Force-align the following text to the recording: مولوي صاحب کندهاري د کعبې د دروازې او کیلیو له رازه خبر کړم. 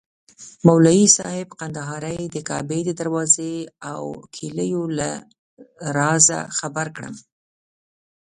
مولوي 0.65 1.05
صاحب 1.17 1.49
کندهاري 1.59 2.21
د 2.29 2.37
کعبې 2.49 2.79
د 2.85 2.89
دروازې 3.01 3.53
او 3.91 4.01
کیلیو 4.35 4.83
له 4.99 5.11
رازه 5.97 6.39
خبر 6.57 6.87
کړم. 6.95 7.15